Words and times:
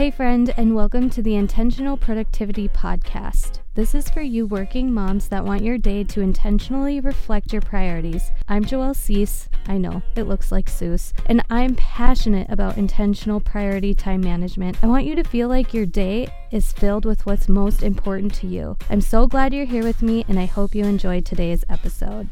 Hey, 0.00 0.10
friend, 0.10 0.54
and 0.56 0.74
welcome 0.74 1.10
to 1.10 1.20
the 1.20 1.34
Intentional 1.34 1.94
Productivity 1.94 2.68
Podcast. 2.68 3.58
This 3.74 3.94
is 3.94 4.08
for 4.08 4.22
you 4.22 4.46
working 4.46 4.90
moms 4.90 5.28
that 5.28 5.44
want 5.44 5.62
your 5.62 5.76
day 5.76 6.04
to 6.04 6.22
intentionally 6.22 7.00
reflect 7.00 7.52
your 7.52 7.60
priorities. 7.60 8.32
I'm 8.48 8.64
Joelle 8.64 8.96
Cease. 8.96 9.50
I 9.66 9.76
know, 9.76 10.00
it 10.16 10.22
looks 10.22 10.50
like 10.50 10.70
Seuss. 10.70 11.12
And 11.26 11.44
I'm 11.50 11.74
passionate 11.74 12.48
about 12.48 12.78
intentional 12.78 13.40
priority 13.40 13.92
time 13.92 14.22
management. 14.22 14.82
I 14.82 14.86
want 14.86 15.04
you 15.04 15.14
to 15.16 15.22
feel 15.22 15.48
like 15.48 15.74
your 15.74 15.84
day 15.84 16.28
is 16.50 16.72
filled 16.72 17.04
with 17.04 17.26
what's 17.26 17.46
most 17.46 17.82
important 17.82 18.32
to 18.36 18.46
you. 18.46 18.78
I'm 18.88 19.02
so 19.02 19.26
glad 19.26 19.52
you're 19.52 19.66
here 19.66 19.84
with 19.84 20.00
me, 20.00 20.24
and 20.28 20.40
I 20.40 20.46
hope 20.46 20.74
you 20.74 20.86
enjoyed 20.86 21.26
today's 21.26 21.62
episode. 21.68 22.30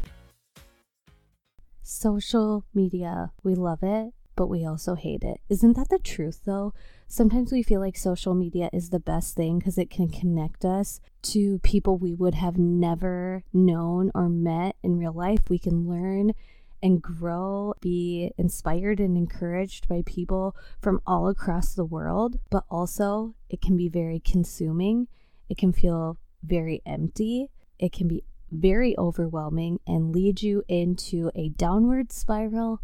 Social 1.83 2.65
media, 2.73 3.29
we 3.43 3.53
love 3.53 3.83
it, 3.83 4.13
but 4.39 4.47
we 4.47 4.65
also 4.65 4.95
hate 4.95 5.23
it. 5.23 5.41
Isn't 5.49 5.75
that 5.75 5.89
the 5.89 5.99
truth, 5.99 6.41
though? 6.45 6.73
sometimes 7.09 7.51
we 7.51 7.63
feel 7.63 7.81
like 7.81 7.97
social 7.97 8.35
media 8.35 8.69
is 8.71 8.91
the 8.91 8.99
best 8.99 9.35
thing 9.35 9.57
because 9.57 9.77
it 9.77 9.89
can 9.89 10.07
connect 10.07 10.63
us 10.63 11.01
to 11.23 11.57
people 11.59 11.97
we 11.97 12.13
would 12.13 12.35
have 12.35 12.57
never 12.57 13.43
known 13.51 14.11
or 14.13 14.29
met 14.29 14.75
in 14.83 14.97
real 14.97 15.11
life. 15.11 15.49
We 15.49 15.57
can 15.57 15.89
learn 15.89 16.33
and 16.81 17.01
grow, 17.01 17.73
be 17.81 18.31
inspired 18.37 18.99
and 18.99 19.17
encouraged 19.17 19.89
by 19.89 20.03
people 20.05 20.55
from 20.79 21.01
all 21.05 21.27
across 21.27 21.73
the 21.73 21.83
world, 21.83 22.37
but 22.49 22.63
also 22.69 23.33
it 23.49 23.59
can 23.59 23.75
be 23.75 23.89
very 23.89 24.19
consuming. 24.19 25.07
It 25.49 25.57
can 25.57 25.73
feel 25.73 26.17
very 26.43 26.81
empty. 26.85 27.49
It 27.79 27.91
can 27.91 28.07
be 28.07 28.23
very 28.51 28.97
overwhelming 28.97 29.79
and 29.85 30.13
lead 30.13 30.41
you 30.41 30.63
into 30.67 31.31
a 31.35 31.49
downward 31.49 32.11
spiral 32.11 32.81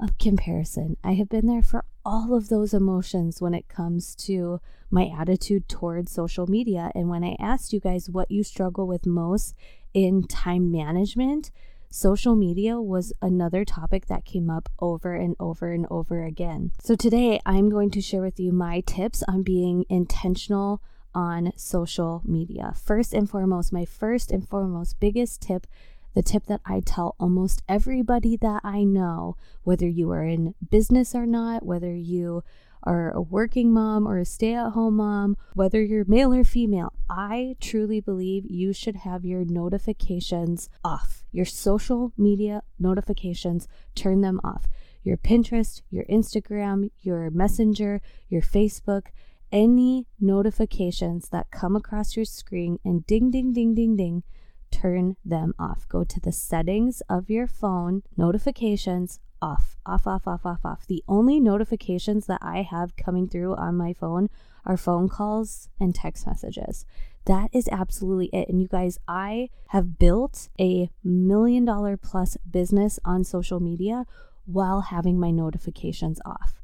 of 0.00 0.18
comparison. 0.18 0.96
I 1.04 1.12
have 1.14 1.28
been 1.28 1.46
there 1.46 1.62
for 1.62 1.84
all 2.04 2.34
of 2.34 2.48
those 2.48 2.72
emotions 2.72 3.40
when 3.40 3.54
it 3.54 3.68
comes 3.68 4.14
to 4.16 4.60
my 4.90 5.10
attitude 5.16 5.68
towards 5.68 6.12
social 6.12 6.46
media. 6.46 6.90
And 6.94 7.08
when 7.08 7.22
I 7.22 7.36
asked 7.38 7.72
you 7.72 7.80
guys 7.80 8.08
what 8.08 8.30
you 8.30 8.42
struggle 8.42 8.86
with 8.86 9.06
most 9.06 9.54
in 9.92 10.26
time 10.26 10.72
management, 10.72 11.50
social 11.90 12.34
media 12.34 12.80
was 12.80 13.12
another 13.20 13.64
topic 13.64 14.06
that 14.06 14.24
came 14.24 14.48
up 14.48 14.68
over 14.80 15.14
and 15.14 15.36
over 15.38 15.72
and 15.72 15.86
over 15.90 16.24
again. 16.24 16.72
So 16.82 16.94
today 16.94 17.40
I'm 17.44 17.68
going 17.68 17.90
to 17.90 18.00
share 18.00 18.22
with 18.22 18.40
you 18.40 18.52
my 18.52 18.80
tips 18.80 19.22
on 19.28 19.42
being 19.42 19.84
intentional 19.88 20.82
on 21.14 21.52
social 21.56 22.22
media. 22.24 22.72
First 22.76 23.12
and 23.12 23.28
foremost, 23.28 23.72
my 23.72 23.84
first 23.84 24.30
and 24.30 24.48
foremost 24.48 25.00
biggest 25.00 25.42
tip 25.42 25.66
the 26.14 26.22
tip 26.22 26.46
that 26.46 26.60
I 26.64 26.80
tell 26.80 27.14
almost 27.20 27.62
everybody 27.68 28.36
that 28.38 28.60
I 28.64 28.84
know, 28.84 29.36
whether 29.62 29.86
you 29.86 30.10
are 30.10 30.24
in 30.24 30.54
business 30.70 31.14
or 31.14 31.26
not, 31.26 31.64
whether 31.64 31.94
you 31.94 32.42
are 32.82 33.10
a 33.12 33.20
working 33.20 33.72
mom 33.72 34.08
or 34.08 34.18
a 34.18 34.24
stay 34.24 34.54
at 34.54 34.70
home 34.70 34.96
mom, 34.96 35.36
whether 35.54 35.82
you're 35.82 36.04
male 36.06 36.32
or 36.32 36.44
female, 36.44 36.92
I 37.08 37.56
truly 37.60 38.00
believe 38.00 38.46
you 38.48 38.72
should 38.72 38.96
have 38.96 39.24
your 39.24 39.44
notifications 39.44 40.68
off. 40.84 41.24
Your 41.30 41.44
social 41.44 42.12
media 42.16 42.62
notifications, 42.78 43.68
turn 43.94 44.22
them 44.22 44.40
off. 44.42 44.66
Your 45.02 45.16
Pinterest, 45.16 45.82
your 45.90 46.04
Instagram, 46.04 46.90
your 47.00 47.30
Messenger, 47.30 48.00
your 48.28 48.42
Facebook, 48.42 49.08
any 49.52 50.06
notifications 50.20 51.28
that 51.30 51.50
come 51.50 51.76
across 51.76 52.16
your 52.16 52.24
screen 52.24 52.78
and 52.84 53.06
ding, 53.06 53.30
ding, 53.30 53.52
ding, 53.52 53.74
ding, 53.74 53.96
ding 53.96 54.22
turn 54.70 55.16
them 55.24 55.54
off. 55.58 55.88
Go 55.88 56.04
to 56.04 56.20
the 56.20 56.32
settings 56.32 57.02
of 57.08 57.30
your 57.30 57.46
phone, 57.46 58.02
notifications 58.16 59.20
off, 59.42 59.76
off, 59.86 60.06
off, 60.06 60.26
off, 60.26 60.44
off, 60.44 60.64
off. 60.64 60.86
The 60.86 61.02
only 61.08 61.40
notifications 61.40 62.26
that 62.26 62.40
I 62.42 62.62
have 62.62 62.96
coming 62.96 63.28
through 63.28 63.56
on 63.56 63.76
my 63.76 63.92
phone 63.92 64.28
are 64.64 64.76
phone 64.76 65.08
calls 65.08 65.68
and 65.80 65.94
text 65.94 66.26
messages. 66.26 66.84
That 67.26 67.50
is 67.52 67.68
absolutely 67.70 68.26
it. 68.32 68.48
And 68.48 68.60
you 68.60 68.68
guys, 68.68 68.98
I 69.08 69.50
have 69.68 69.98
built 69.98 70.48
a 70.58 70.90
million 71.02 71.64
dollar 71.64 71.96
plus 71.96 72.36
business 72.50 72.98
on 73.04 73.24
social 73.24 73.60
media 73.60 74.06
while 74.46 74.82
having 74.82 75.18
my 75.18 75.30
notifications 75.30 76.20
off. 76.24 76.60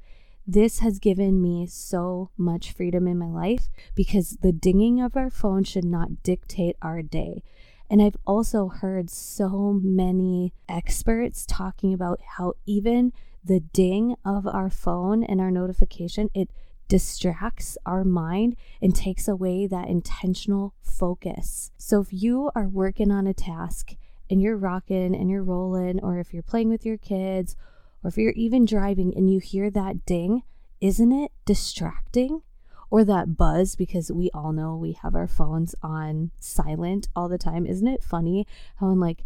This 0.47 0.79
has 0.79 1.01
given 1.01 1.43
me 1.43 1.67
so 1.67 2.31
much 2.37 2.73
freedom 2.73 3.09
in 3.09 3.19
my 3.19 3.27
life 3.27 3.69
because 3.95 4.39
the 4.43 4.53
dinging 4.53 5.01
of 5.01 5.17
our 5.17 5.31
phone 5.31 5.65
should 5.65 5.85
not 5.85 6.23
dictate 6.23 6.77
our 6.81 7.03
day. 7.03 7.43
And 7.89 8.03
I've 8.03 8.17
also 8.27 8.69
heard 8.69 9.11
so 9.11 9.81
many 9.83 10.53
experts 10.69 11.47
talking 11.47 11.95
about 11.95 12.21
how 12.37 12.55
even 12.67 13.13
the 13.45 13.61
ding 13.61 14.17
of 14.25 14.47
our 14.47 14.71
phone 14.71 15.23
and 15.23 15.41
our 15.41 15.51
notification, 15.53 16.31
it 16.35 16.51
distracts 16.89 17.79
our 17.87 18.05
mind 18.05 18.57
and 18.81 18.95
takes 18.95 19.29
away 19.29 19.67
that 19.67 19.89
intentional 19.89 20.75
focus. 20.83 21.71
So 21.77 22.01
if 22.01 22.13
you 22.13 22.51
are 22.55 22.69
working 22.69 23.11
on 23.11 23.27
a 23.27 23.35
task 23.35 23.95
and 24.29 24.41
you're 24.43 24.57
rocking 24.57 25.15
and 25.15 25.31
you're 25.31 25.45
rolling, 25.45 26.01
or 26.03 26.19
if 26.19 26.33
you're 26.33 26.43
playing 26.43 26.69
with 26.69 26.85
your 26.85 26.97
kids, 26.97 27.57
or 28.03 28.09
if 28.09 28.19
you're 28.19 28.33
even 28.33 28.65
driving 28.65 29.15
and 29.17 29.31
you 29.31 29.39
hear 29.39 29.71
that 29.71 30.05
ding, 30.07 30.43
isn't 30.81 31.13
it 31.13 31.33
distracting? 31.45 32.43
Or 32.91 33.05
that 33.05 33.37
buzz 33.37 33.77
because 33.77 34.11
we 34.13 34.31
all 34.33 34.53
know 34.53 34.77
we 34.77 34.93
have 34.93 35.15
our 35.15 35.27
phones 35.27 35.75
on 35.83 36.31
silent 36.41 37.09
all 37.17 37.29
the 37.29 37.39
time. 37.39 37.67
Isn't 37.67 37.89
it 37.89 38.03
funny 38.03 38.47
how 38.77 38.91
in 38.91 39.01
like 39.01 39.25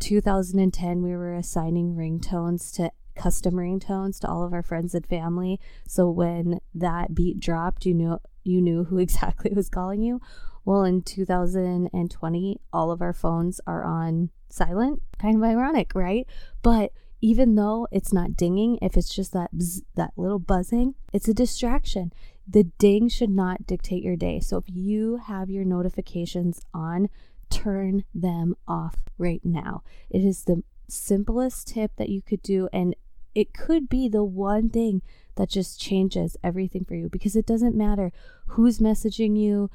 2010 0.00 1.02
we 1.02 1.16
were 1.16 1.34
assigning 1.34 1.94
ringtones 1.94 2.74
to 2.74 2.90
custom 3.14 3.54
ringtones 3.54 4.20
to 4.20 4.28
all 4.28 4.44
of 4.44 4.52
our 4.52 4.62
friends 4.62 4.94
and 4.94 5.06
family? 5.06 5.60
So 5.86 6.10
when 6.10 6.60
that 6.74 7.14
beat 7.14 7.40
dropped 7.40 7.86
you 7.86 7.94
knew 7.94 8.18
you 8.44 8.60
knew 8.60 8.84
who 8.84 8.98
exactly 9.06 9.52
was 9.54 9.68
calling 9.68 10.02
you? 10.02 10.20
Well 10.64 10.82
in 10.82 11.02
2020 11.02 12.60
all 12.72 12.90
of 12.90 13.02
our 13.02 13.12
phones 13.12 13.60
are 13.66 13.84
on 13.84 14.30
silent. 14.48 15.02
Kind 15.18 15.36
of 15.36 15.42
ironic 15.44 15.92
right? 15.94 16.26
But 16.62 16.92
even 17.22 17.54
though 17.54 17.88
it's 17.90 18.12
not 18.12 18.36
dinging 18.36 18.78
if 18.82 18.96
it's 18.96 19.14
just 19.14 19.32
that 19.32 19.54
bzz, 19.54 19.82
that 19.94 20.12
little 20.16 20.38
buzzing 20.38 20.94
it's 21.14 21.28
a 21.28 21.34
distraction 21.34 22.12
the 22.48 22.64
ding 22.64 23.08
should 23.08 23.30
not 23.30 23.66
dictate 23.66 24.02
your 24.02 24.16
day. 24.16 24.40
So 24.40 24.58
if 24.58 24.64
you 24.68 25.16
have 25.16 25.50
your 25.50 25.64
notifications 25.64 26.60
on, 26.72 27.08
turn 27.50 28.04
them 28.14 28.54
off 28.68 28.96
right 29.18 29.40
now. 29.44 29.82
It 30.10 30.24
is 30.24 30.44
the 30.44 30.62
simplest 30.88 31.68
tip 31.68 31.92
that 31.96 32.08
you 32.08 32.22
could 32.22 32.42
do, 32.42 32.68
and 32.72 32.94
it 33.34 33.52
could 33.52 33.88
be 33.88 34.08
the 34.08 34.24
one 34.24 34.70
thing 34.70 35.02
that 35.34 35.50
just 35.50 35.80
changes 35.80 36.36
everything 36.42 36.84
for 36.84 36.94
you 36.94 37.08
because 37.08 37.36
it 37.36 37.46
doesn't 37.46 37.76
matter 37.76 38.12
who's 38.46 38.78
messaging 38.78 39.38
you, 39.38 39.70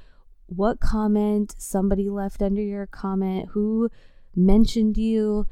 what 0.47 0.79
comment 0.79 1.55
somebody 1.57 2.09
left 2.09 2.41
under 2.41 2.61
your 2.61 2.87
comment, 2.87 3.49
who 3.51 3.89
mentioned 4.35 4.97
you. 4.97 5.45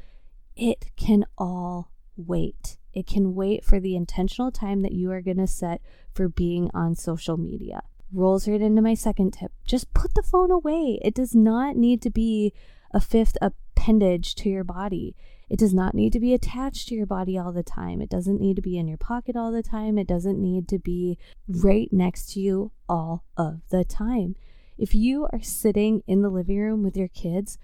It 0.56 0.90
can 0.96 1.24
all 1.38 1.90
wait. 2.16 2.76
It 2.92 3.06
can 3.06 3.34
wait 3.34 3.64
for 3.64 3.80
the 3.80 3.96
intentional 3.96 4.50
time 4.50 4.82
that 4.82 4.92
you 4.92 5.10
are 5.12 5.22
going 5.22 5.36
to 5.36 5.46
set 5.46 5.80
for 6.12 6.28
being 6.28 6.70
on 6.74 6.94
social 6.94 7.36
media. 7.36 7.82
Rolls 8.12 8.48
right 8.48 8.60
into 8.60 8.82
my 8.82 8.94
second 8.94 9.32
tip. 9.32 9.52
Just 9.64 9.94
put 9.94 10.14
the 10.14 10.22
phone 10.22 10.50
away. 10.50 10.98
It 11.02 11.14
does 11.14 11.34
not 11.34 11.76
need 11.76 12.02
to 12.02 12.10
be 12.10 12.52
a 12.92 13.00
fifth 13.00 13.36
appendage 13.40 14.34
to 14.36 14.48
your 14.48 14.64
body. 14.64 15.14
It 15.48 15.58
does 15.58 15.74
not 15.74 15.94
need 15.94 16.12
to 16.12 16.20
be 16.20 16.34
attached 16.34 16.88
to 16.88 16.94
your 16.94 17.06
body 17.06 17.38
all 17.38 17.52
the 17.52 17.62
time. 17.62 18.00
It 18.00 18.08
doesn't 18.08 18.40
need 18.40 18.56
to 18.56 18.62
be 18.62 18.78
in 18.78 18.88
your 18.88 18.98
pocket 18.98 19.36
all 19.36 19.52
the 19.52 19.62
time. 19.62 19.98
It 19.98 20.06
doesn't 20.06 20.40
need 20.40 20.68
to 20.68 20.78
be 20.78 21.18
right 21.48 21.88
next 21.92 22.32
to 22.32 22.40
you 22.40 22.72
all 22.88 23.24
of 23.36 23.60
the 23.70 23.84
time. 23.84 24.36
If 24.78 24.94
you 24.94 25.28
are 25.32 25.42
sitting 25.42 26.02
in 26.06 26.22
the 26.22 26.30
living 26.30 26.58
room 26.58 26.82
with 26.82 26.96
your 26.96 27.08
kids, 27.08 27.58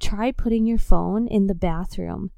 try 0.00 0.32
putting 0.32 0.66
your 0.66 0.78
phone 0.78 1.28
in 1.28 1.46
the 1.46 1.54
bathroom 1.54 2.30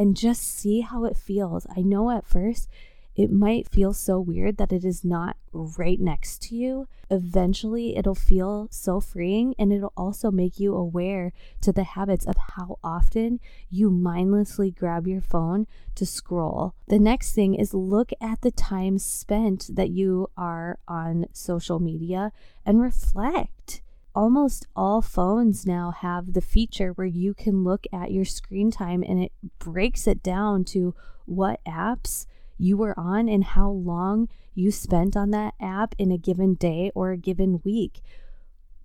and 0.00 0.16
just 0.16 0.40
see 0.42 0.80
how 0.80 1.04
it 1.04 1.14
feels. 1.14 1.66
I 1.76 1.82
know 1.82 2.10
at 2.10 2.26
first 2.26 2.70
it 3.14 3.30
might 3.30 3.68
feel 3.68 3.92
so 3.92 4.18
weird 4.18 4.56
that 4.56 4.72
it 4.72 4.82
is 4.82 5.04
not 5.04 5.36
right 5.52 6.00
next 6.00 6.40
to 6.44 6.56
you. 6.56 6.88
Eventually, 7.10 7.98
it'll 7.98 8.14
feel 8.14 8.66
so 8.70 8.98
freeing 8.98 9.54
and 9.58 9.70
it'll 9.74 9.92
also 9.98 10.30
make 10.30 10.58
you 10.58 10.74
aware 10.74 11.34
to 11.60 11.70
the 11.70 11.84
habits 11.84 12.24
of 12.24 12.36
how 12.54 12.78
often 12.82 13.40
you 13.68 13.90
mindlessly 13.90 14.70
grab 14.70 15.06
your 15.06 15.20
phone 15.20 15.66
to 15.96 16.06
scroll. 16.06 16.72
The 16.88 16.98
next 16.98 17.34
thing 17.34 17.54
is 17.54 17.74
look 17.74 18.10
at 18.22 18.40
the 18.40 18.52
time 18.52 18.96
spent 18.96 19.68
that 19.70 19.90
you 19.90 20.30
are 20.34 20.78
on 20.88 21.26
social 21.34 21.78
media 21.78 22.32
and 22.64 22.80
reflect 22.80 23.82
almost 24.14 24.66
all 24.74 25.02
phones 25.02 25.66
now 25.66 25.90
have 25.90 26.32
the 26.32 26.40
feature 26.40 26.90
where 26.90 27.06
you 27.06 27.34
can 27.34 27.64
look 27.64 27.86
at 27.92 28.12
your 28.12 28.24
screen 28.24 28.70
time 28.70 29.04
and 29.06 29.22
it 29.22 29.32
breaks 29.58 30.06
it 30.06 30.22
down 30.22 30.64
to 30.64 30.94
what 31.26 31.60
apps 31.66 32.26
you 32.58 32.76
were 32.76 32.98
on 32.98 33.28
and 33.28 33.44
how 33.44 33.70
long 33.70 34.28
you 34.54 34.70
spent 34.70 35.16
on 35.16 35.30
that 35.30 35.54
app 35.60 35.94
in 35.98 36.10
a 36.10 36.18
given 36.18 36.54
day 36.54 36.90
or 36.94 37.10
a 37.10 37.16
given 37.16 37.60
week. 37.64 38.00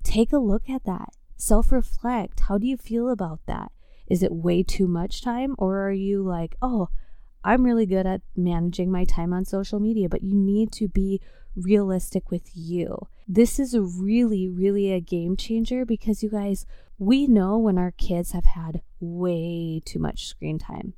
Take 0.03 0.31
a 0.31 0.37
look 0.37 0.69
at 0.69 0.85
that. 0.85 1.09
Self 1.35 1.71
reflect. 1.71 2.41
How 2.41 2.57
do 2.57 2.67
you 2.67 2.77
feel 2.77 3.09
about 3.09 3.39
that? 3.47 3.71
Is 4.07 4.23
it 4.23 4.31
way 4.31 4.63
too 4.63 4.87
much 4.87 5.21
time 5.21 5.55
or 5.57 5.81
are 5.81 5.91
you 5.91 6.21
like, 6.21 6.55
oh, 6.61 6.89
I'm 7.43 7.63
really 7.63 7.85
good 7.85 8.07
at 8.07 8.21
managing 8.35 8.91
my 8.91 9.03
time 9.03 9.33
on 9.33 9.45
social 9.45 9.79
media, 9.79 10.09
but 10.09 10.23
you 10.23 10.33
need 10.33 10.71
to 10.73 10.87
be 10.87 11.21
realistic 11.55 12.29
with 12.31 12.49
you. 12.53 13.07
This 13.27 13.59
is 13.59 13.77
really, 13.77 14.47
really 14.49 14.91
a 14.91 14.99
game 14.99 15.35
changer 15.35 15.85
because 15.85 16.21
you 16.21 16.29
guys, 16.29 16.65
we 16.97 17.27
know 17.27 17.57
when 17.57 17.77
our 17.77 17.91
kids 17.91 18.31
have 18.31 18.45
had 18.45 18.81
way 18.99 19.81
too 19.83 19.99
much 19.99 20.27
screen 20.27 20.59
time. 20.59 20.93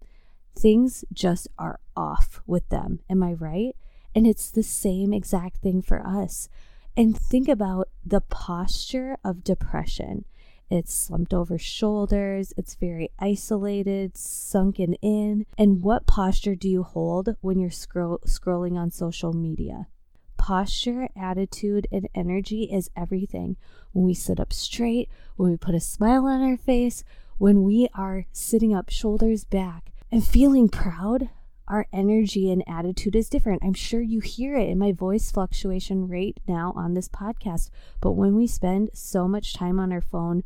Things 0.57 1.05
just 1.13 1.47
are 1.57 1.79
off 1.95 2.41
with 2.45 2.67
them. 2.69 2.99
Am 3.09 3.23
I 3.23 3.33
right? 3.33 3.75
And 4.15 4.25
it's 4.25 4.49
the 4.49 4.63
same 4.63 5.13
exact 5.13 5.57
thing 5.57 5.81
for 5.81 6.05
us. 6.05 6.49
And 6.95 7.15
think 7.17 7.47
about 7.47 7.89
the 8.03 8.21
posture 8.21 9.17
of 9.23 9.43
depression. 9.43 10.25
It's 10.69 10.93
slumped 10.93 11.33
over 11.33 11.57
shoulders, 11.57 12.53
it's 12.57 12.75
very 12.75 13.11
isolated, 13.19 14.17
sunken 14.17 14.95
in. 14.95 15.45
And 15.57 15.81
what 15.81 16.07
posture 16.07 16.55
do 16.55 16.67
you 16.67 16.83
hold 16.83 17.35
when 17.39 17.59
you're 17.59 17.69
scroll- 17.69 18.19
scrolling 18.25 18.75
on 18.75 18.91
social 18.91 19.31
media? 19.31 19.87
Posture, 20.37 21.09
attitude, 21.15 21.87
and 21.91 22.07
energy 22.15 22.63
is 22.63 22.89
everything. 22.95 23.57
When 23.91 24.05
we 24.05 24.13
sit 24.13 24.39
up 24.39 24.53
straight, 24.53 25.09
when 25.35 25.51
we 25.51 25.57
put 25.57 25.75
a 25.75 25.79
smile 25.79 26.25
on 26.25 26.41
our 26.41 26.57
face, 26.57 27.03
when 27.37 27.63
we 27.63 27.87
are 27.93 28.25
sitting 28.31 28.73
up, 28.73 28.89
shoulders 28.89 29.43
back, 29.43 29.91
and 30.11 30.25
feeling 30.25 30.69
proud, 30.69 31.29
our 31.67 31.85
energy 31.91 32.49
and 32.49 32.63
attitude 32.67 33.15
is 33.15 33.29
different. 33.29 33.61
I'm 33.63 33.73
sure 33.73 34.01
you 34.01 34.21
hear 34.21 34.55
it 34.55 34.69
in 34.69 34.79
my 34.79 34.93
voice 34.93 35.31
fluctuation 35.31 36.07
rate 36.07 36.39
now 36.47 36.73
on 36.75 36.93
this 36.93 37.09
podcast. 37.09 37.69
But 37.99 38.13
when 38.13 38.35
we 38.35 38.47
spend 38.47 38.91
so 38.93 39.27
much 39.27 39.53
time 39.53 39.79
on 39.79 39.91
our 39.91 40.01
phone, 40.01 40.43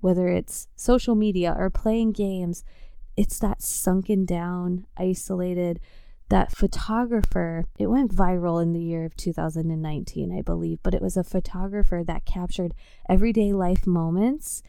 whether 0.00 0.28
it's 0.28 0.66
social 0.74 1.14
media 1.14 1.54
or 1.56 1.70
playing 1.70 2.12
games, 2.12 2.64
it's 3.16 3.38
that 3.38 3.62
sunken 3.62 4.24
down, 4.24 4.86
isolated, 4.96 5.78
that 6.28 6.52
photographer. 6.52 7.66
It 7.78 7.86
went 7.86 8.14
viral 8.14 8.62
in 8.62 8.72
the 8.72 8.80
year 8.80 9.04
of 9.04 9.16
2019, 9.16 10.36
I 10.36 10.42
believe, 10.42 10.78
but 10.82 10.94
it 10.94 11.02
was 11.02 11.16
a 11.16 11.24
photographer 11.24 12.02
that 12.04 12.24
captured 12.24 12.74
everyday 13.08 13.52
life 13.52 13.86
moments. 13.86 14.62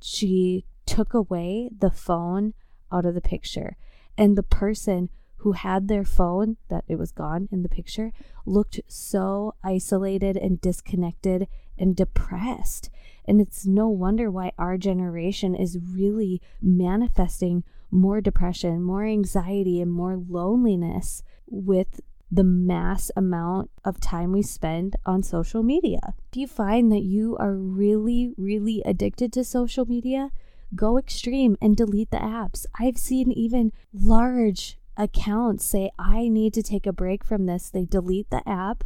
She 0.00 0.64
took 0.86 1.14
away 1.14 1.70
the 1.76 1.90
phone 1.90 2.54
out 2.90 3.06
of 3.06 3.14
the 3.14 3.20
picture. 3.20 3.76
And 4.16 4.36
the 4.36 4.42
person 4.42 5.08
who 5.38 5.52
had 5.52 5.88
their 5.88 6.04
phone, 6.04 6.56
that 6.68 6.84
it 6.86 6.96
was 6.96 7.10
gone 7.10 7.48
in 7.50 7.62
the 7.62 7.68
picture, 7.68 8.12
looked 8.46 8.80
so 8.86 9.54
isolated 9.64 10.36
and 10.36 10.60
disconnected 10.60 11.48
and 11.76 11.96
depressed. 11.96 12.90
And 13.24 13.40
it's 13.40 13.66
no 13.66 13.88
wonder 13.88 14.30
why 14.30 14.52
our 14.56 14.78
generation 14.78 15.56
is 15.56 15.78
really 15.78 16.40
manifesting 16.60 17.64
more 17.92 18.20
depression, 18.20 18.82
more 18.82 19.04
anxiety, 19.04 19.80
and 19.80 19.92
more 19.92 20.16
loneliness 20.16 21.22
with 21.46 22.00
the 22.30 22.42
mass 22.42 23.10
amount 23.14 23.70
of 23.84 24.00
time 24.00 24.32
we 24.32 24.42
spend 24.42 24.96
on 25.04 25.22
social 25.22 25.62
media. 25.62 26.14
If 26.32 26.38
you 26.38 26.46
find 26.46 26.90
that 26.90 27.02
you 27.02 27.36
are 27.38 27.54
really, 27.54 28.32
really 28.38 28.82
addicted 28.86 29.32
to 29.34 29.44
social 29.44 29.84
media, 29.84 30.30
go 30.74 30.96
extreme 30.96 31.58
and 31.60 31.76
delete 31.76 32.10
the 32.10 32.16
apps. 32.16 32.64
I've 32.80 32.96
seen 32.96 33.30
even 33.30 33.72
large 33.92 34.78
accounts 34.96 35.66
say, 35.66 35.90
I 35.98 36.28
need 36.28 36.54
to 36.54 36.62
take 36.62 36.86
a 36.86 36.92
break 36.92 37.22
from 37.22 37.44
this. 37.44 37.68
They 37.68 37.84
delete 37.84 38.30
the 38.30 38.46
app, 38.48 38.84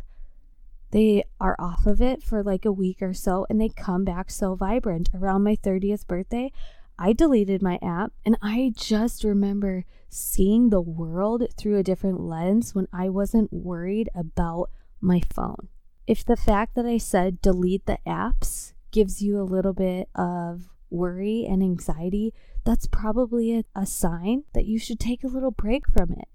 they 0.91 1.25
are 1.41 1.57
off 1.59 1.87
of 1.87 2.01
it 2.01 2.23
for 2.23 2.43
like 2.43 2.65
a 2.65 2.73
week 2.73 3.03
or 3.03 3.13
so, 3.13 3.47
and 3.51 3.61
they 3.61 3.69
come 3.69 4.05
back 4.05 4.31
so 4.31 4.55
vibrant. 4.55 5.11
Around 5.15 5.43
my 5.43 5.57
30th 5.57 6.07
birthday, 6.07 6.53
I 6.99 7.13
deleted 7.13 7.63
my 7.63 7.79
app, 7.83 8.13
and 8.25 8.37
I 8.41 8.73
just 8.75 9.23
remember 9.23 9.85
seeing 10.09 10.71
the 10.71 10.81
world 10.81 11.45
through 11.57 11.79
a 11.79 11.83
different 11.83 12.21
lens 12.21 12.75
when 12.75 12.89
I 12.93 13.09
wasn't 13.09 13.53
worried 13.53 14.09
about 14.15 14.71
my 15.01 15.21
phone. 15.21 15.69
If 16.07 16.25
the 16.25 16.37
fact 16.37 16.75
that 16.75 16.87
I 16.87 16.99
said 16.99 17.43
delete 17.43 17.87
the 17.87 17.99
apps 18.07 18.73
gives 18.93 19.21
you 19.21 19.39
a 19.39 19.43
little 19.43 19.75
bit 19.75 20.09
of 20.15 20.71
worry 20.89 21.45
and 21.47 21.63
anxiety, 21.63 22.33
that's 22.65 22.87
probably 22.87 23.59
a, 23.59 23.65
a 23.75 23.85
sign 23.85 24.45
that 24.55 24.65
you 24.65 24.79
should 24.79 25.01
take 25.01 25.23
a 25.23 25.29
little 25.29 25.51
break 25.51 25.87
from 25.89 26.13
it. 26.13 26.29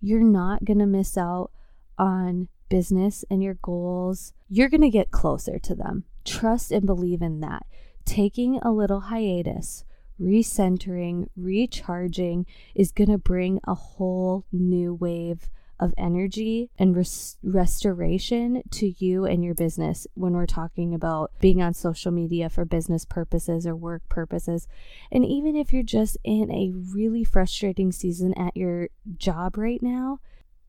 You're 0.00 0.20
not 0.20 0.64
going 0.64 0.80
to 0.80 0.86
miss 0.86 1.16
out 1.16 1.52
on 1.96 2.48
business 2.68 3.24
and 3.30 3.42
your 3.42 3.54
goals. 3.54 4.32
You're 4.48 4.68
going 4.68 4.82
to 4.82 4.90
get 4.90 5.10
closer 5.10 5.58
to 5.60 5.74
them. 5.74 6.04
Trust 6.24 6.72
and 6.72 6.84
believe 6.84 7.22
in 7.22 7.40
that. 7.40 7.64
Taking 8.04 8.58
a 8.58 8.72
little 8.72 9.00
hiatus, 9.00 9.84
recentering, 10.22 11.26
recharging 11.36 12.46
is 12.74 12.92
going 12.92 13.10
to 13.10 13.18
bring 13.18 13.60
a 13.64 13.74
whole 13.74 14.44
new 14.52 14.94
wave 14.94 15.50
of 15.82 15.92
energy 15.98 16.70
and 16.78 16.96
res- 16.96 17.36
restoration 17.42 18.62
to 18.70 18.94
you 19.04 19.24
and 19.24 19.42
your 19.42 19.54
business 19.54 20.06
when 20.14 20.32
we're 20.32 20.46
talking 20.46 20.94
about 20.94 21.32
being 21.40 21.60
on 21.60 21.74
social 21.74 22.12
media 22.12 22.48
for 22.48 22.64
business 22.64 23.04
purposes 23.04 23.66
or 23.66 23.74
work 23.74 24.02
purposes. 24.08 24.68
And 25.10 25.24
even 25.24 25.56
if 25.56 25.72
you're 25.72 25.82
just 25.82 26.16
in 26.22 26.52
a 26.52 26.72
really 26.94 27.24
frustrating 27.24 27.90
season 27.90 28.32
at 28.34 28.56
your 28.56 28.90
job 29.16 29.58
right 29.58 29.82
now, 29.82 30.20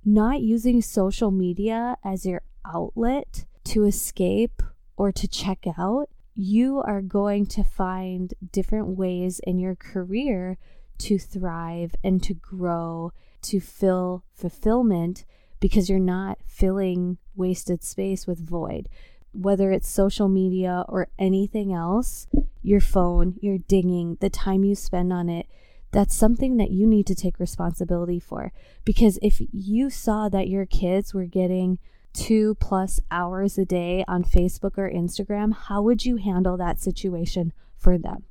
not 0.04 0.42
using 0.42 0.82
social 0.82 1.30
media 1.30 1.96
as 2.04 2.26
your 2.26 2.42
outlet 2.66 3.46
to 3.66 3.86
escape 3.86 4.64
or 4.98 5.12
to 5.12 5.28
check 5.28 5.66
out, 5.78 6.10
you 6.36 6.82
are 6.86 7.02
going 7.02 7.46
to 7.46 7.64
find 7.64 8.34
different 8.52 8.88
ways 8.88 9.40
in 9.44 9.60
your 9.60 9.76
career 9.76 10.58
to 10.98 11.18
thrive 11.18 11.96
and 12.04 12.24
to 12.24 12.34
grow 12.34 13.12
to 13.42 13.60
fill 13.60 14.24
fulfillment 14.34 15.26
because 15.60 15.90
you're 15.90 16.00
not 16.00 16.40
filling 16.46 17.18
wasted 17.36 17.84
space 17.84 18.26
with 18.26 18.40
void. 18.40 18.90
Whether 19.32 19.72
it's 19.72 19.90
social 19.90 20.28
media 20.28 20.86
or 20.88 21.08
anything 21.18 21.74
else, 21.74 22.28
your 22.62 22.80
phone, 22.80 23.36
your 23.42 23.58
dinging, 23.58 24.18
the 24.22 24.30
time 24.30 24.64
you 24.64 24.76
spend 24.76 25.12
on 25.12 25.30
it, 25.30 25.48
that's 25.92 26.16
something 26.16 26.58
that 26.58 26.72
you 26.72 26.88
need 26.88 27.06
to 27.08 27.16
take 27.16 27.40
responsibility 27.40 28.20
for. 28.20 28.52
Because 28.84 29.20
if 29.22 29.42
you 29.52 29.90
saw 29.90 30.30
that 30.30 30.48
your 30.48 30.66
kids 30.66 31.14
were 31.14 31.26
getting 31.26 31.80
two 32.14 32.56
plus 32.56 33.00
hours 33.12 33.58
a 33.58 33.66
day 33.66 34.06
on 34.08 34.24
Facebook 34.24 34.78
or 34.78 34.90
Instagram, 34.90 35.54
how 35.54 35.82
would 35.82 36.06
you 36.06 36.18
handle 36.18 36.58
that 36.58 36.80
situation 36.80 37.54
for 37.78 37.98
them? 37.98 38.24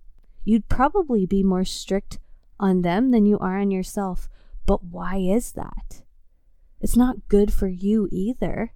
You'd 0.44 0.68
probably 0.68 1.26
be 1.26 1.42
more 1.42 1.64
strict 1.64 2.18
on 2.58 2.82
them 2.82 3.10
than 3.10 3.26
you 3.26 3.38
are 3.38 3.58
on 3.58 3.70
yourself. 3.70 4.28
But 4.66 4.84
why 4.84 5.16
is 5.16 5.52
that? 5.52 6.02
It's 6.80 6.96
not 6.96 7.28
good 7.28 7.52
for 7.52 7.68
you 7.68 8.08
either. 8.10 8.72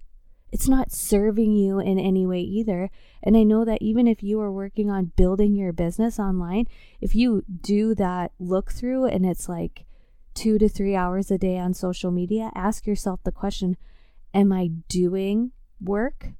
It's 0.51 0.69
not 0.69 0.91
serving 0.91 1.53
you 1.53 1.79
in 1.79 1.99
any 1.99 2.25
way 2.25 2.39
either. 2.39 2.89
And 3.21 3.35
I 3.35 3.43
know 3.43 3.65
that 3.65 3.81
even 3.81 4.07
if 4.07 4.23
you 4.23 4.39
are 4.39 4.51
working 4.51 4.89
on 4.89 5.11
building 5.17 5.55
your 5.55 5.73
business 5.73 6.19
online, 6.19 6.67
if 7.01 7.15
you 7.15 7.43
do 7.61 7.93
that 7.95 8.31
look 8.39 8.71
through 8.71 9.05
and 9.05 9.25
it's 9.25 9.49
like 9.49 9.85
two 10.33 10.57
to 10.57 10.69
three 10.69 10.95
hours 10.95 11.31
a 11.31 11.37
day 11.37 11.57
on 11.57 11.73
social 11.73 12.11
media, 12.11 12.51
ask 12.55 12.85
yourself 12.87 13.19
the 13.23 13.31
question 13.31 13.75
Am 14.33 14.51
I 14.51 14.67
doing 14.87 15.51
work 15.81 16.31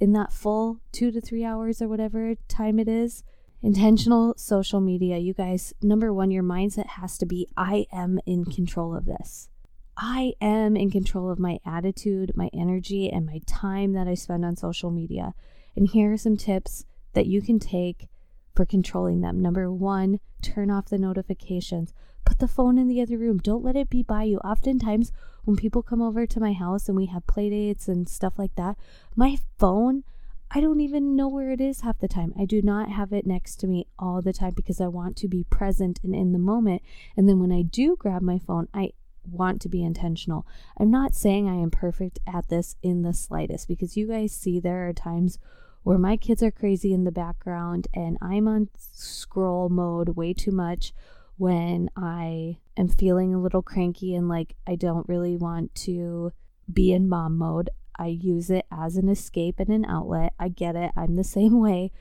in 0.00 0.12
that 0.12 0.32
full 0.32 0.80
two 0.92 1.10
to 1.10 1.20
three 1.20 1.44
hours 1.44 1.80
or 1.80 1.88
whatever 1.88 2.34
time 2.48 2.78
it 2.78 2.88
is? 2.88 3.22
Intentional 3.60 4.34
social 4.36 4.80
media, 4.80 5.18
you 5.18 5.34
guys, 5.34 5.74
number 5.82 6.12
one, 6.12 6.30
your 6.30 6.44
mindset 6.44 6.86
has 6.86 7.18
to 7.18 7.26
be 7.26 7.48
I 7.56 7.86
am 7.92 8.20
in 8.24 8.44
control 8.44 8.96
of 8.96 9.04
this. 9.04 9.48
I 9.96 10.34
am 10.40 10.76
in 10.76 10.92
control 10.92 11.28
of 11.28 11.40
my 11.40 11.58
attitude, 11.66 12.32
my 12.36 12.50
energy, 12.52 13.10
and 13.10 13.26
my 13.26 13.40
time 13.46 13.94
that 13.94 14.06
I 14.06 14.14
spend 14.14 14.44
on 14.44 14.54
social 14.54 14.92
media. 14.92 15.34
And 15.74 15.88
here 15.88 16.12
are 16.12 16.16
some 16.16 16.36
tips 16.36 16.84
that 17.14 17.26
you 17.26 17.42
can 17.42 17.58
take 17.58 18.08
for 18.54 18.64
controlling 18.64 19.22
them. 19.22 19.42
Number 19.42 19.72
one, 19.72 20.20
turn 20.40 20.70
off 20.70 20.86
the 20.86 20.98
notifications. 20.98 21.92
Put 22.28 22.40
the 22.40 22.46
phone 22.46 22.76
in 22.76 22.88
the 22.88 23.00
other 23.00 23.16
room. 23.16 23.38
Don't 23.38 23.64
let 23.64 23.74
it 23.74 23.88
be 23.88 24.02
by 24.02 24.24
you. 24.24 24.36
Oftentimes, 24.40 25.12
when 25.44 25.56
people 25.56 25.82
come 25.82 26.02
over 26.02 26.26
to 26.26 26.40
my 26.40 26.52
house 26.52 26.86
and 26.86 26.94
we 26.94 27.06
have 27.06 27.26
play 27.26 27.48
dates 27.48 27.88
and 27.88 28.06
stuff 28.06 28.34
like 28.38 28.54
that, 28.56 28.76
my 29.16 29.38
phone 29.58 30.04
I 30.50 30.60
don't 30.60 30.80
even 30.80 31.16
know 31.16 31.28
where 31.28 31.50
it 31.50 31.60
is 31.60 31.80
half 31.80 31.98
the 31.98 32.08
time. 32.08 32.34
I 32.38 32.44
do 32.44 32.60
not 32.60 32.90
have 32.90 33.14
it 33.14 33.26
next 33.26 33.56
to 33.56 33.66
me 33.66 33.86
all 33.98 34.20
the 34.20 34.34
time 34.34 34.52
because 34.54 34.78
I 34.78 34.88
want 34.88 35.16
to 35.18 35.28
be 35.28 35.44
present 35.44 36.00
and 36.02 36.14
in 36.14 36.32
the 36.32 36.38
moment. 36.38 36.82
And 37.16 37.26
then 37.26 37.38
when 37.38 37.52
I 37.52 37.62
do 37.62 37.96
grab 37.96 38.20
my 38.20 38.38
phone, 38.38 38.68
I 38.74 38.92
want 39.24 39.62
to 39.62 39.68
be 39.70 39.82
intentional. 39.82 40.46
I'm 40.78 40.90
not 40.90 41.14
saying 41.14 41.48
I 41.48 41.54
am 41.54 41.70
perfect 41.70 42.18
at 42.26 42.48
this 42.48 42.76
in 42.82 43.02
the 43.02 43.14
slightest 43.14 43.68
because 43.68 43.96
you 43.96 44.06
guys 44.06 44.32
see 44.32 44.60
there 44.60 44.86
are 44.86 44.92
times 44.92 45.38
where 45.82 45.98
my 45.98 46.18
kids 46.18 46.42
are 46.42 46.50
crazy 46.50 46.92
in 46.92 47.04
the 47.04 47.12
background 47.12 47.88
and 47.94 48.18
I'm 48.20 48.48
on 48.48 48.68
scroll 48.76 49.70
mode 49.70 50.10
way 50.10 50.34
too 50.34 50.52
much 50.52 50.92
when 51.38 51.88
I 51.96 52.58
am 52.76 52.88
feeling 52.88 53.32
a 53.32 53.40
little 53.40 53.62
cranky 53.62 54.14
and 54.14 54.28
like 54.28 54.54
I 54.66 54.74
don't 54.74 55.08
really 55.08 55.36
want 55.36 55.74
to 55.76 56.32
be 56.70 56.92
in 56.92 57.08
mom 57.08 57.38
mode. 57.38 57.70
I 57.98 58.08
use 58.08 58.50
it 58.50 58.66
as 58.70 58.96
an 58.96 59.08
escape 59.08 59.58
and 59.58 59.70
an 59.70 59.84
outlet. 59.84 60.34
I 60.38 60.48
get 60.48 60.76
it. 60.76 60.92
I'm 60.96 61.16
the 61.16 61.24
same 61.38 61.60
way. 61.60 61.92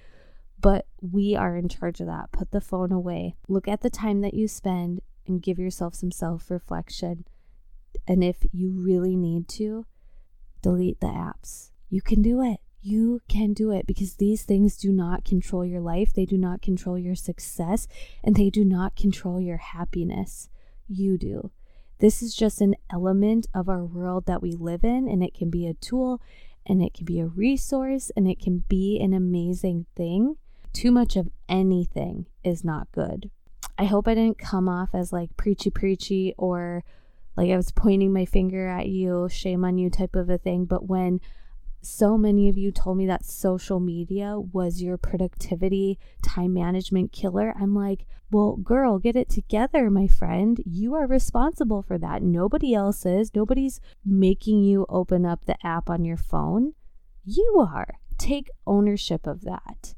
But 0.60 0.88
we 1.02 1.36
are 1.36 1.56
in 1.56 1.70
charge 1.70 2.02
of 2.02 2.08
that. 2.08 2.32
Put 2.32 2.52
the 2.52 2.62
phone 2.62 2.92
away. 2.92 3.36
Look 3.48 3.68
at 3.68 3.82
the 3.82 3.92
time 3.92 4.22
that 4.22 4.34
you 4.34 4.48
spend 4.48 5.02
and 5.28 5.42
give 5.42 5.60
yourself 5.60 5.94
some 5.94 6.12
self 6.12 6.50
reflection. 6.50 7.26
And 8.08 8.24
if 8.24 8.38
you 8.52 8.72
really 8.72 9.16
need 9.16 9.48
to, 9.50 9.86
delete 10.62 11.00
the 11.00 11.08
apps. 11.08 11.72
You 11.90 12.02
can 12.02 12.22
do 12.22 12.42
it. 12.42 12.60
You 12.82 13.22
can 13.28 13.54
do 13.54 13.72
it 13.72 13.88
because 13.88 14.16
these 14.16 14.44
things 14.44 14.78
do 14.78 14.92
not 14.92 15.26
control 15.26 15.66
your 15.66 15.82
life. 15.82 16.14
They 16.14 16.26
do 16.26 16.38
not 16.38 16.62
control 16.62 16.98
your 16.98 17.16
success 17.16 17.88
and 18.24 18.36
they 18.36 18.50
do 18.50 18.64
not 18.64 18.96
control 18.96 19.42
your 19.42 19.58
happiness. 19.58 20.50
You 20.88 21.18
do. 21.18 21.52
This 22.00 22.22
is 22.22 22.36
just 22.36 22.62
an 22.62 22.76
element 22.92 23.48
of 23.56 23.68
our 23.68 23.84
world 23.84 24.26
that 24.28 24.42
we 24.42 24.52
live 24.52 24.84
in, 24.84 25.08
and 25.08 25.24
it 25.24 25.34
can 25.34 25.50
be 25.50 25.66
a 25.66 25.74
tool 25.74 26.22
and 26.66 26.82
it 26.82 26.94
can 26.94 27.06
be 27.06 27.20
a 27.20 27.26
resource 27.26 28.12
and 28.16 28.28
it 28.28 28.40
can 28.40 28.64
be 28.68 29.00
an 29.02 29.14
amazing 29.14 29.88
thing. 29.96 30.38
Too 30.74 30.92
much 30.92 31.16
of 31.16 31.30
anything 31.50 32.28
is 32.44 32.64
not 32.64 32.92
good. 32.92 33.32
I 33.80 33.86
hope 33.86 34.08
I 34.08 34.16
didn't 34.16 34.38
come 34.38 34.70
off 34.70 34.90
as 34.94 35.12
like 35.12 35.36
preachy 35.38 35.70
preachy 35.70 36.36
or 36.38 36.84
like 37.36 37.50
I 37.50 37.56
was 37.56 37.72
pointing 37.72 38.14
my 38.14 38.26
finger 38.26 38.68
at 38.68 38.88
you, 38.88 39.28
shame 39.30 39.64
on 39.64 39.78
you 39.78 39.90
type 39.90 40.16
of 40.16 40.30
a 40.30 40.38
thing. 40.38 40.66
But 40.66 40.88
when 40.88 41.20
so 41.88 42.18
many 42.18 42.50
of 42.50 42.58
you 42.58 42.72
told 42.72 42.98
me 42.98 43.08
that 43.08 43.26
social 43.26 43.80
media 43.80 44.38
was 44.38 44.82
your 44.82 44.98
productivity 44.98 45.98
time 46.22 46.54
management 46.54 47.14
killer. 47.14 47.56
I'm 47.60 47.74
like, 47.74 48.06
well, 48.30 48.58
girl, 48.58 49.00
get 49.00 49.16
it 49.16 49.30
together, 49.30 49.90
my 49.90 50.06
friend. 50.06 50.62
You 50.66 50.96
are 50.96 51.08
responsible 51.08 51.82
for 51.82 51.98
that. 51.98 52.22
Nobody 52.22 52.74
else 52.74 53.06
is. 53.06 53.34
Nobody's 53.34 53.80
making 54.06 54.64
you 54.64 54.86
open 54.90 55.26
up 55.26 55.46
the 55.46 55.56
app 55.66 55.90
on 55.90 56.04
your 56.04 56.18
phone. 56.18 56.74
You 57.24 57.66
are. 57.66 58.00
Take 58.18 58.50
ownership 58.66 59.26
of 59.26 59.42
that. 59.42 59.96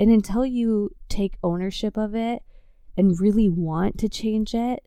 And 0.00 0.10
until 0.10 0.44
you 0.44 0.90
take 1.08 1.38
ownership 1.44 1.96
of 1.96 2.16
it 2.16 2.42
and 2.96 3.20
really 3.20 3.48
want 3.48 3.98
to 3.98 4.08
change 4.08 4.52
it, 4.52 4.84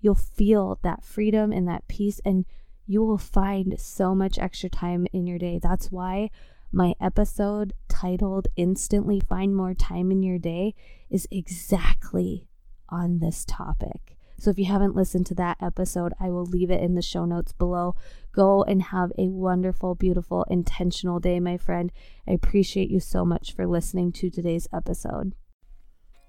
you'll 0.00 0.14
feel 0.14 0.78
that 0.84 1.04
freedom 1.04 1.50
and 1.50 1.66
that 1.66 1.88
peace. 1.88 2.20
And 2.24 2.44
you 2.90 3.04
will 3.04 3.18
find 3.18 3.78
so 3.78 4.16
much 4.16 4.36
extra 4.36 4.68
time 4.68 5.06
in 5.12 5.24
your 5.24 5.38
day. 5.38 5.60
That's 5.62 5.92
why 5.92 6.28
my 6.72 6.96
episode 7.00 7.72
titled 7.88 8.48
Instantly 8.56 9.20
Find 9.20 9.54
More 9.54 9.74
Time 9.74 10.10
in 10.10 10.24
Your 10.24 10.38
Day 10.40 10.74
is 11.08 11.28
exactly 11.30 12.48
on 12.88 13.20
this 13.20 13.44
topic. 13.44 14.16
So 14.40 14.50
if 14.50 14.58
you 14.58 14.64
haven't 14.64 14.96
listened 14.96 15.26
to 15.26 15.36
that 15.36 15.58
episode, 15.62 16.14
I 16.18 16.30
will 16.30 16.44
leave 16.44 16.72
it 16.72 16.82
in 16.82 16.96
the 16.96 17.00
show 17.00 17.24
notes 17.24 17.52
below. 17.52 17.94
Go 18.32 18.64
and 18.64 18.82
have 18.82 19.12
a 19.16 19.28
wonderful, 19.28 19.94
beautiful, 19.94 20.44
intentional 20.50 21.20
day, 21.20 21.38
my 21.38 21.58
friend. 21.58 21.92
I 22.26 22.32
appreciate 22.32 22.90
you 22.90 22.98
so 22.98 23.24
much 23.24 23.52
for 23.52 23.68
listening 23.68 24.10
to 24.14 24.30
today's 24.30 24.66
episode. 24.72 25.36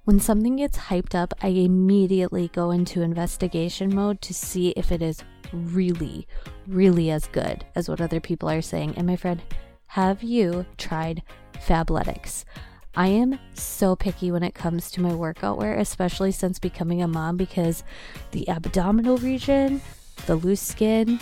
When 0.04 0.20
something 0.20 0.56
gets 0.56 0.78
hyped 0.78 1.14
up, 1.14 1.32
I 1.44 1.50
immediately 1.50 2.48
go 2.48 2.72
into 2.72 3.04
investigation 3.04 3.94
mode 3.94 4.20
to 4.22 4.34
see 4.34 4.70
if 4.70 4.92
it 4.92 5.00
is 5.00 5.24
really, 5.54 6.28
really 6.68 7.12
as 7.12 7.28
good 7.28 7.66
as 7.76 7.88
what 7.88 8.02
other 8.02 8.20
people 8.20 8.50
are 8.50 8.64
saying. 8.64 8.96
And 8.98 9.06
my 9.06 9.16
friend, 9.16 9.44
have 9.88 10.24
you 10.24 10.66
tried 10.80 11.22
Fabletics? 11.54 12.46
I 12.96 13.10
am 13.10 13.38
so 13.54 13.96
picky 13.96 14.32
when 14.32 14.42
it 14.42 14.56
comes 14.56 14.90
to 14.92 15.02
my 15.02 15.14
workout 15.14 15.60
wear, 15.60 15.76
especially 15.78 16.32
since 16.32 16.58
becoming 16.58 17.04
a 17.04 17.08
mom, 17.08 17.38
because 17.38 17.84
the 18.32 18.50
abdominal 18.50 19.18
region, 19.18 19.82
the 20.26 20.36
loose 20.36 20.62
skin, 20.62 21.20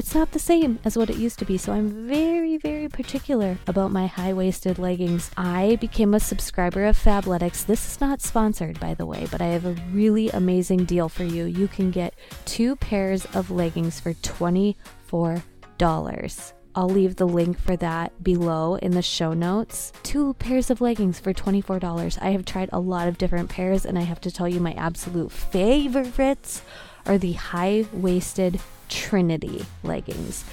it's 0.00 0.14
not 0.14 0.32
the 0.32 0.38
same 0.38 0.78
as 0.82 0.96
what 0.96 1.10
it 1.10 1.18
used 1.18 1.38
to 1.38 1.44
be. 1.44 1.58
So 1.58 1.74
I'm 1.74 2.08
very, 2.08 2.56
very 2.56 2.88
particular 2.88 3.58
about 3.66 3.90
my 3.90 4.06
high 4.06 4.32
waisted 4.32 4.78
leggings. 4.78 5.30
I 5.36 5.76
became 5.78 6.14
a 6.14 6.20
subscriber 6.20 6.86
of 6.86 6.96
Fabletics. 6.96 7.66
This 7.66 7.86
is 7.86 8.00
not 8.00 8.22
sponsored, 8.22 8.80
by 8.80 8.94
the 8.94 9.04
way, 9.04 9.26
but 9.30 9.42
I 9.42 9.48
have 9.48 9.66
a 9.66 9.76
really 9.92 10.30
amazing 10.30 10.86
deal 10.86 11.10
for 11.10 11.24
you. 11.24 11.44
You 11.44 11.68
can 11.68 11.90
get 11.90 12.14
two 12.46 12.76
pairs 12.76 13.26
of 13.34 13.50
leggings 13.50 14.00
for 14.00 14.14
$24. 14.14 14.72
I'll 16.74 16.88
leave 16.88 17.16
the 17.16 17.28
link 17.28 17.58
for 17.58 17.76
that 17.76 18.24
below 18.24 18.76
in 18.76 18.92
the 18.92 19.02
show 19.02 19.34
notes. 19.34 19.92
Two 20.02 20.32
pairs 20.34 20.70
of 20.70 20.80
leggings 20.80 21.20
for 21.20 21.34
$24. 21.34 22.18
I 22.22 22.30
have 22.30 22.46
tried 22.46 22.70
a 22.72 22.80
lot 22.80 23.06
of 23.06 23.18
different 23.18 23.50
pairs, 23.50 23.84
and 23.84 23.98
I 23.98 24.02
have 24.02 24.22
to 24.22 24.30
tell 24.30 24.48
you, 24.48 24.60
my 24.60 24.72
absolute 24.72 25.30
favorites 25.30 26.62
are 27.04 27.18
the 27.18 27.32
high 27.32 27.84
waisted 27.92 28.60
Trinity 28.90 29.64
leggings. 29.82 30.44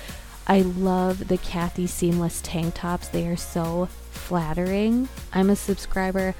I 0.48 0.62
love 0.62 1.28
the 1.28 1.38
Kathy 1.38 1.88
Seamless 1.88 2.40
tank 2.42 2.76
tops. 2.76 3.10
They 3.10 3.28
are 3.28 3.36
so 3.36 3.88
flattering. 4.12 5.10
I'm 5.34 5.50
a 5.50 5.56
subscriber. 5.56 6.34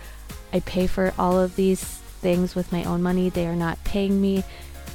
I 0.54 0.62
pay 0.62 0.88
for 0.88 1.14
all 1.20 1.38
of 1.38 1.56
these 1.58 1.84
things 1.84 2.56
with 2.56 2.72
my 2.72 2.84
own 2.86 3.04
money. 3.04 3.30
They 3.30 3.48
are 3.48 3.56
not 3.56 3.84
paying 3.84 4.22
me 4.22 4.46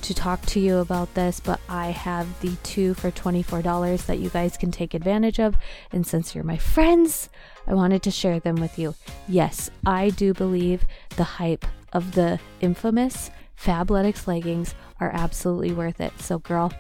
to 0.03 0.15
talk 0.15 0.45
to 0.47 0.61
you 0.61 0.79
about 0.79 1.15
this, 1.15 1.41
but 1.41 1.61
I 1.69 1.91
have 1.91 2.41
the 2.41 2.57
two 2.63 2.95
for 2.95 3.11
$24 3.11 4.07
that 4.07 4.19
you 4.19 4.31
guys 4.31 4.57
can 4.57 4.71
take 4.71 4.95
advantage 4.95 5.39
of. 5.39 5.57
And 5.93 6.07
since 6.07 6.35
you're 6.35 6.43
my 6.43 6.57
friends, 6.57 7.29
I 7.67 7.75
wanted 7.75 8.03
to 8.05 8.11
share 8.11 8.41
them 8.41 8.57
with 8.57 8.79
you. 8.79 8.95
Yes, 9.29 9.71
I 9.87 10.11
do 10.11 10.35
believe 10.35 10.85
the 11.17 11.25
hype 11.25 11.65
of 11.93 12.13
the 12.13 12.41
infamous 12.61 13.31
Fabletics 13.57 14.27
leggings 14.27 14.75
are 14.99 15.11
absolutely 15.13 15.73
worth 15.73 16.01
it. 16.01 16.13
So, 16.21 16.41
girl, 16.41 16.73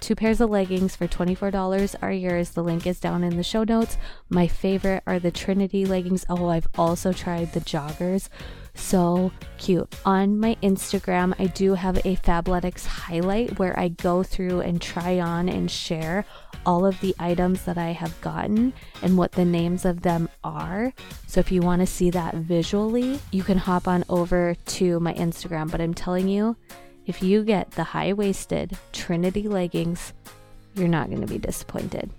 Two 0.00 0.14
pairs 0.14 0.40
of 0.40 0.50
leggings 0.50 0.94
for 0.94 1.08
$24 1.08 1.96
are 2.00 2.12
yours. 2.12 2.50
The 2.50 2.62
link 2.62 2.86
is 2.86 3.00
down 3.00 3.24
in 3.24 3.36
the 3.36 3.42
show 3.42 3.64
notes. 3.64 3.98
My 4.28 4.46
favorite 4.46 5.02
are 5.06 5.18
the 5.18 5.30
Trinity 5.30 5.84
leggings. 5.84 6.24
Oh, 6.28 6.48
I've 6.48 6.68
also 6.78 7.12
tried 7.12 7.52
the 7.52 7.60
joggers. 7.60 8.28
So 8.76 9.32
cute. 9.58 9.92
On 10.04 10.38
my 10.38 10.56
Instagram, 10.62 11.34
I 11.38 11.46
do 11.46 11.74
have 11.74 11.96
a 11.98 12.16
Fabletics 12.16 12.86
highlight 12.86 13.58
where 13.58 13.76
I 13.78 13.88
go 13.88 14.22
through 14.22 14.60
and 14.60 14.80
try 14.80 15.18
on 15.18 15.48
and 15.48 15.70
share 15.70 16.24
all 16.64 16.84
of 16.84 17.00
the 17.00 17.14
items 17.18 17.64
that 17.64 17.78
I 17.78 17.92
have 17.92 18.20
gotten 18.20 18.74
and 19.02 19.16
what 19.16 19.32
the 19.32 19.44
names 19.44 19.84
of 19.84 20.02
them 20.02 20.28
are. 20.44 20.92
So 21.26 21.40
if 21.40 21.50
you 21.50 21.62
want 21.62 21.80
to 21.80 21.86
see 21.86 22.10
that 22.10 22.34
visually, 22.34 23.18
you 23.30 23.42
can 23.42 23.58
hop 23.58 23.88
on 23.88 24.04
over 24.08 24.54
to 24.66 25.00
my 25.00 25.14
Instagram. 25.14 25.70
But 25.70 25.80
I'm 25.80 25.94
telling 25.94 26.28
you, 26.28 26.56
if 27.06 27.22
you 27.22 27.44
get 27.44 27.70
the 27.72 27.84
high 27.84 28.12
waisted 28.12 28.76
Trinity 28.92 29.48
leggings, 29.48 30.12
you're 30.74 30.88
not 30.88 31.08
going 31.08 31.20
to 31.20 31.26
be 31.26 31.38
disappointed. 31.38 32.10